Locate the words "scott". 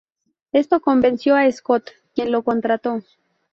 1.51-1.91